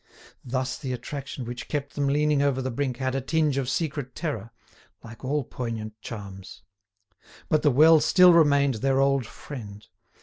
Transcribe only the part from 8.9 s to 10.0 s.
old friend.